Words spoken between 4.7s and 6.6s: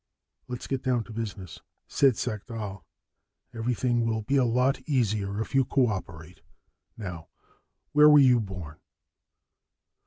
easier if you cooperate.